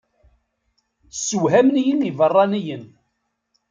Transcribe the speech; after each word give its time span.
Ssewhamen-iyi 1.13 1.95
ibeṛṛaniyen. 2.09 2.83